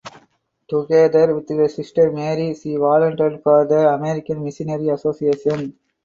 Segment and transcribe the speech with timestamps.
[0.67, 5.77] Together with her sister Mary she volunteered for the American Missionary Association.